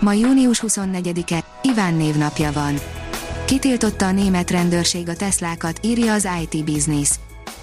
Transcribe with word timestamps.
Ma 0.00 0.12
június 0.12 0.62
24-e, 0.66 1.44
Iván 1.62 1.94
névnapja 1.94 2.52
van. 2.52 2.74
Kitiltotta 3.44 4.06
a 4.06 4.12
német 4.12 4.50
rendőrség 4.50 5.08
a 5.08 5.16
Teslákat, 5.16 5.78
írja 5.82 6.12
az 6.12 6.28
IT 6.42 6.64
Business. 6.64 7.10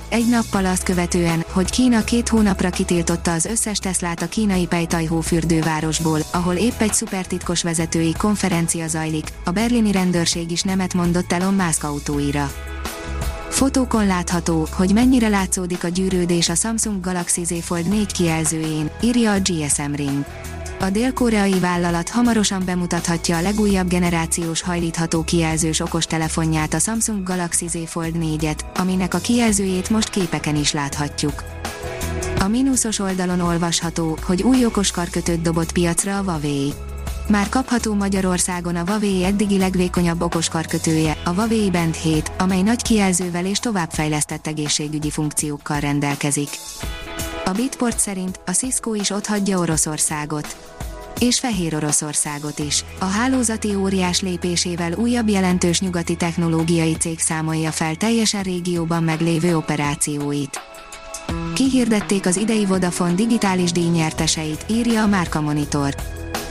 Egy 0.09 0.29
nappal 0.29 0.65
azt 0.65 0.83
követően, 0.83 1.43
hogy 1.51 1.71
Kína 1.71 2.03
két 2.03 2.29
hónapra 2.29 2.69
kitiltotta 2.69 3.33
az 3.33 3.45
összes 3.45 3.77
Teslát 3.77 4.21
a 4.21 4.27
kínai 4.27 4.65
Pejtajhó 4.65 5.21
fürdővárosból, 5.21 6.19
ahol 6.31 6.55
épp 6.55 6.81
egy 6.81 6.93
szupertitkos 6.93 7.63
vezetői 7.63 8.13
konferencia 8.17 8.87
zajlik, 8.87 9.27
a 9.43 9.51
berlini 9.51 9.91
rendőrség 9.91 10.51
is 10.51 10.61
nemet 10.61 10.93
mondott 10.93 11.31
Elon 11.31 11.53
Musk 11.53 11.83
autóira. 11.83 12.51
Fotókon 13.53 14.05
látható, 14.05 14.67
hogy 14.71 14.93
mennyire 14.93 15.27
látszódik 15.27 15.83
a 15.83 15.87
gyűrődés 15.87 16.49
a 16.49 16.55
Samsung 16.55 16.99
Galaxy 17.01 17.43
Z 17.43 17.53
Fold 17.61 17.87
4 17.87 18.11
kijelzőjén, 18.11 18.91
írja 19.01 19.31
a 19.31 19.39
GSM 19.39 19.93
Ring. 19.93 20.25
A 20.79 20.89
dél-koreai 20.89 21.59
vállalat 21.59 22.09
hamarosan 22.09 22.61
bemutathatja 22.65 23.37
a 23.37 23.41
legújabb 23.41 23.87
generációs 23.87 24.61
hajlítható 24.61 25.23
kijelzős 25.23 25.79
okostelefonját 25.79 26.73
a 26.73 26.79
Samsung 26.79 27.23
Galaxy 27.23 27.67
Z 27.67 27.77
Fold 27.85 28.15
4-et, 28.19 28.59
aminek 28.75 29.13
a 29.13 29.17
kijelzőjét 29.17 29.89
most 29.89 30.09
képeken 30.09 30.55
is 30.55 30.71
láthatjuk. 30.71 31.43
A 32.39 32.47
mínuszos 32.47 32.99
oldalon 32.99 33.39
olvasható, 33.39 34.17
hogy 34.25 34.43
új 34.43 34.65
okoskarkötőt 34.65 35.41
dobott 35.41 35.71
piacra 35.71 36.17
a 36.17 36.21
Huawei. 36.23 36.73
Már 37.27 37.49
kapható 37.49 37.93
Magyarországon 37.93 38.75
a 38.75 38.83
Huawei 38.85 39.23
eddigi 39.23 39.57
legvékonyabb 39.57 40.21
okoskarkötője, 40.21 41.17
a 41.25 41.29
Huawei 41.29 41.69
Band 41.69 41.95
7, 41.95 42.31
amely 42.37 42.61
nagy 42.61 42.81
kijelzővel 42.81 43.45
és 43.45 43.59
továbbfejlesztett 43.59 44.47
egészségügyi 44.47 45.09
funkciókkal 45.09 45.79
rendelkezik. 45.79 46.49
A 47.45 47.51
Bitport 47.51 47.99
szerint 47.99 48.39
a 48.45 48.51
Cisco 48.51 48.93
is 48.93 49.09
otthagyja 49.09 49.59
Oroszországot. 49.59 50.55
És 51.19 51.39
Fehér 51.39 51.75
Oroszországot 51.75 52.59
is. 52.59 52.85
A 52.99 53.05
hálózati 53.05 53.75
óriás 53.75 54.21
lépésével 54.21 54.93
újabb 54.93 55.29
jelentős 55.29 55.79
nyugati 55.79 56.15
technológiai 56.15 56.93
cég 56.93 57.19
számolja 57.19 57.71
fel 57.71 57.95
teljesen 57.95 58.43
régióban 58.43 59.03
meglévő 59.03 59.55
operációit. 59.57 60.61
Kihirdették 61.53 62.25
az 62.25 62.37
idei 62.37 62.65
Vodafone 62.65 63.13
digitális 63.13 63.71
díjnyerteseit, 63.71 64.65
írja 64.69 65.01
a 65.01 65.07
Márka 65.07 65.41
Monitor. 65.41 65.95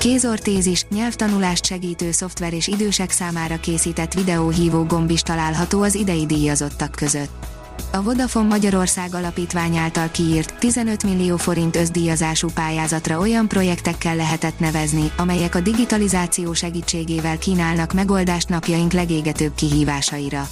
Kézortézis, 0.03 0.87
nyelvtanulást 0.91 1.65
segítő 1.65 2.11
szoftver 2.11 2.53
és 2.53 2.67
idősek 2.67 3.11
számára 3.11 3.57
készített 3.57 4.15
videóhívó 4.15 4.85
gomb 4.85 5.11
is 5.11 5.21
található 5.21 5.83
az 5.83 5.95
idei 5.95 6.27
díjazottak 6.27 6.91
között. 6.91 7.47
A 7.93 8.03
Vodafone 8.03 8.49
Magyarország 8.49 9.15
Alapítvány 9.15 9.77
által 9.77 10.11
kiírt 10.11 10.59
15 10.59 11.03
millió 11.03 11.37
forint 11.37 11.77
özdíjazású 11.77 12.49
pályázatra 12.55 13.19
olyan 13.19 13.49
projektekkel 13.49 14.17
lehetett 14.17 14.59
nevezni, 14.59 15.11
amelyek 15.17 15.55
a 15.55 15.61
digitalizáció 15.61 16.53
segítségével 16.53 17.39
kínálnak 17.39 17.93
megoldást 17.93 18.49
napjaink 18.49 18.93
legégetőbb 18.93 19.55
kihívásaira. 19.55 20.49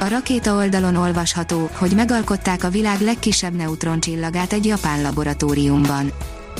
A 0.00 0.08
rakéta 0.08 0.54
oldalon 0.54 0.96
olvasható, 0.96 1.70
hogy 1.72 1.92
megalkották 1.94 2.64
a 2.64 2.70
világ 2.70 3.00
legkisebb 3.00 3.54
neutroncsillagát 3.54 4.52
egy 4.52 4.66
japán 4.66 5.02
laboratóriumban. 5.02 6.12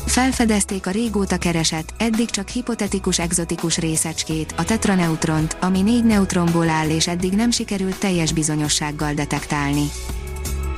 Felfedezték 0.04 0.86
a 0.86 0.90
régóta 0.90 1.36
keresett, 1.36 1.94
eddig 1.98 2.30
csak 2.30 2.48
hipotetikus 2.48 3.18
egzotikus 3.18 3.78
részecskét, 3.78 4.54
a 4.56 4.64
tetraneutront, 4.64 5.56
ami 5.60 5.82
négy 5.82 6.04
neutronból 6.04 6.68
áll 6.68 6.88
és 6.88 7.06
eddig 7.06 7.32
nem 7.32 7.50
sikerült 7.50 7.98
teljes 7.98 8.32
bizonyossággal 8.32 9.14
detektálni. 9.14 9.90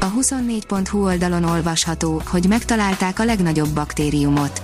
A 0.01 0.13
24.hu 0.13 1.05
oldalon 1.05 1.45
olvasható, 1.45 2.23
hogy 2.27 2.49
megtalálták 2.49 3.19
a 3.19 3.25
legnagyobb 3.25 3.69
baktériumot. 3.69 4.63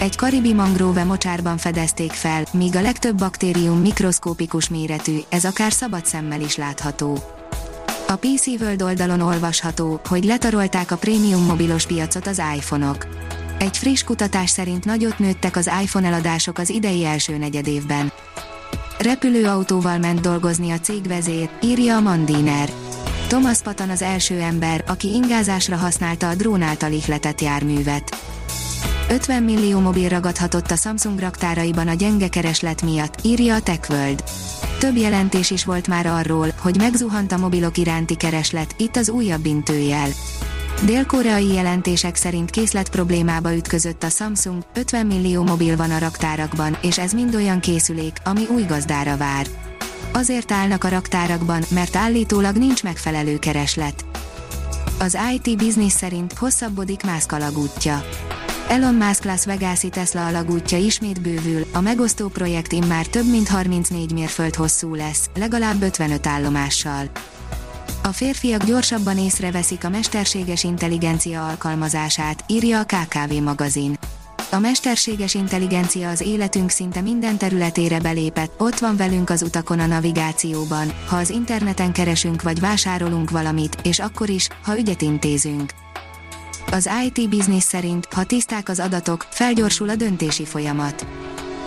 Egy 0.00 0.16
karibi 0.16 0.52
mangróve 0.52 1.04
mocsárban 1.04 1.56
fedezték 1.56 2.12
fel, 2.12 2.44
míg 2.52 2.76
a 2.76 2.80
legtöbb 2.80 3.16
baktérium 3.16 3.80
mikroszkópikus 3.80 4.68
méretű, 4.68 5.18
ez 5.28 5.44
akár 5.44 5.72
szabad 5.72 6.06
szemmel 6.06 6.40
is 6.40 6.56
látható. 6.56 7.18
A 8.08 8.16
PC 8.16 8.46
World 8.46 8.82
oldalon 8.82 9.20
olvasható, 9.20 10.00
hogy 10.08 10.24
letarolták 10.24 10.90
a 10.90 10.96
prémium 10.96 11.44
mobilos 11.44 11.86
piacot 11.86 12.26
az 12.26 12.42
iPhone-ok 12.56 13.06
egy 13.62 13.78
friss 13.78 14.02
kutatás 14.02 14.50
szerint 14.50 14.84
nagyot 14.84 15.18
nőttek 15.18 15.56
az 15.56 15.70
iPhone 15.82 16.06
eladások 16.06 16.58
az 16.58 16.70
idei 16.70 17.04
első 17.04 17.36
negyedévben. 17.36 18.12
Repülőautóval 18.98 19.98
ment 19.98 20.20
dolgozni 20.20 20.70
a 20.70 20.78
cég 20.78 21.06
vezér, 21.06 21.50
írja 21.62 21.96
a 21.96 22.00
Mandiner. 22.00 22.68
Thomas 23.28 23.60
Patan 23.62 23.90
az 23.90 24.02
első 24.02 24.40
ember, 24.40 24.84
aki 24.86 25.08
ingázásra 25.08 25.76
használta 25.76 26.28
a 26.28 26.34
drón 26.34 26.62
által 26.62 26.92
ihletett 26.92 27.40
járművet. 27.40 28.16
50 29.10 29.42
millió 29.42 29.80
mobil 29.80 30.08
ragadhatott 30.08 30.70
a 30.70 30.76
Samsung 30.76 31.18
raktáraiban 31.18 31.88
a 31.88 31.94
gyenge 31.94 32.28
kereslet 32.28 32.82
miatt, 32.82 33.18
írja 33.24 33.54
a 33.54 33.60
TechWorld. 33.60 34.24
Több 34.78 34.96
jelentés 34.96 35.50
is 35.50 35.64
volt 35.64 35.88
már 35.88 36.06
arról, 36.06 36.48
hogy 36.58 36.76
megzuhant 36.76 37.32
a 37.32 37.38
mobilok 37.38 37.78
iránti 37.78 38.16
kereslet, 38.16 38.74
itt 38.78 38.96
az 38.96 39.08
újabb 39.08 39.46
intőjel. 39.46 40.08
Dél-koreai 40.84 41.52
jelentések 41.52 42.16
szerint 42.16 42.50
készlet 42.50 42.90
problémába 42.90 43.54
ütközött 43.54 44.02
a 44.02 44.08
Samsung, 44.08 44.62
50 44.74 45.06
millió 45.06 45.42
mobil 45.42 45.76
van 45.76 45.90
a 45.90 45.98
raktárakban, 45.98 46.76
és 46.80 46.98
ez 46.98 47.12
mind 47.12 47.34
olyan 47.34 47.60
készülék, 47.60 48.16
ami 48.24 48.46
új 48.54 48.62
gazdára 48.62 49.16
vár. 49.16 49.46
Azért 50.12 50.52
állnak 50.52 50.84
a 50.84 50.88
raktárakban, 50.88 51.62
mert 51.68 51.96
állítólag 51.96 52.56
nincs 52.56 52.82
megfelelő 52.82 53.38
kereslet. 53.38 54.04
Az 54.98 55.18
IT 55.34 55.56
Business 55.56 55.92
szerint 55.92 56.32
hosszabbodik 56.32 57.02
Musk 57.02 57.32
alagútja. 57.32 58.04
Elon 58.68 58.94
Musk 58.94 59.24
Las 59.24 59.44
Vegas-i 59.44 59.88
Tesla 59.88 60.26
alagútja 60.26 60.78
ismét 60.78 61.20
bővül, 61.20 61.66
a 61.72 61.80
megosztó 61.80 62.28
projekt 62.28 62.72
immár 62.72 63.06
több 63.06 63.30
mint 63.30 63.48
34 63.48 64.12
mérföld 64.12 64.54
hosszú 64.54 64.94
lesz, 64.94 65.30
legalább 65.34 65.82
55 65.82 66.26
állomással. 66.26 67.10
A 68.04 68.12
férfiak 68.12 68.64
gyorsabban 68.64 69.18
észreveszik 69.18 69.84
a 69.84 69.88
mesterséges 69.88 70.64
intelligencia 70.64 71.48
alkalmazását, 71.48 72.44
írja 72.46 72.78
a 72.78 72.84
KKV 72.84 73.32
magazin. 73.32 73.98
A 74.50 74.58
mesterséges 74.58 75.34
intelligencia 75.34 76.08
az 76.08 76.20
életünk 76.20 76.70
szinte 76.70 77.00
minden 77.00 77.38
területére 77.38 78.00
belépett, 78.00 78.60
ott 78.60 78.78
van 78.78 78.96
velünk 78.96 79.30
az 79.30 79.42
utakon 79.42 79.80
a 79.80 79.86
navigációban, 79.86 80.92
ha 81.06 81.16
az 81.16 81.30
interneten 81.30 81.92
keresünk 81.92 82.42
vagy 82.42 82.60
vásárolunk 82.60 83.30
valamit, 83.30 83.76
és 83.82 83.98
akkor 83.98 84.28
is, 84.28 84.48
ha 84.62 84.78
ügyet 84.78 85.02
intézünk. 85.02 85.72
Az 86.70 86.90
IT 87.06 87.28
Business 87.28 87.64
szerint, 87.64 88.06
ha 88.12 88.24
tiszták 88.24 88.68
az 88.68 88.78
adatok, 88.78 89.26
felgyorsul 89.30 89.88
a 89.88 89.96
döntési 89.96 90.44
folyamat 90.44 91.06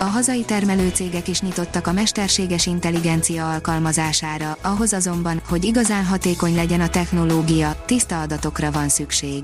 hazai 0.06 0.44
termelőcégek 0.44 1.28
is 1.28 1.42
nyitottak 1.42 1.88
a 1.88 1.92
mesterséges 1.92 2.66
intelligencia 2.66 3.52
alkalmazására, 3.52 4.58
ahhoz 4.62 4.94
azonban, 4.94 5.42
hogy 5.50 5.64
igazán 5.64 6.06
hatékony 6.06 6.56
legyen 6.56 6.82
a 6.82 6.90
technológia, 6.90 7.84
tiszta 7.86 8.22
adatokra 8.22 8.72
van 8.72 8.90
szükség. 8.90 9.44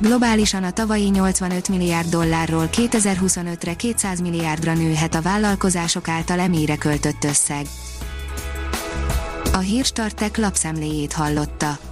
Globálisan 0.00 0.64
a 0.64 0.70
tavalyi 0.70 1.08
85 1.08 1.68
milliárd 1.68 2.08
dollárról 2.08 2.68
2025-re 2.72 3.74
200 3.74 4.20
milliárdra 4.20 4.74
nőhet 4.74 5.14
a 5.14 5.22
vállalkozások 5.22 6.08
által 6.08 6.38
emére 6.38 6.76
költött 6.76 7.24
összeg. 7.24 7.66
A 9.52 9.58
Hírstartek 9.58 10.36
lapszemléjét 10.36 11.12
hallotta. 11.12 11.91